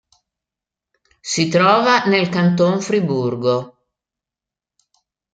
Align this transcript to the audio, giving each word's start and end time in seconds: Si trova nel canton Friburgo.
Si 1.31 1.47
trova 1.47 2.05
nel 2.05 2.27
canton 2.29 2.81
Friburgo. 2.81 3.81